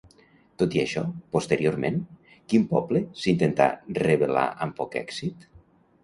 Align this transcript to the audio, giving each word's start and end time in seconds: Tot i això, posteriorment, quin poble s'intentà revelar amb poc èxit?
Tot 0.59 0.75
i 0.75 0.79
això, 0.83 1.01
posteriorment, 1.35 1.99
quin 2.53 2.65
poble 2.71 3.01
s'intentà 3.25 3.67
revelar 3.99 4.47
amb 4.67 4.75
poc 4.81 4.97
èxit? 5.03 5.47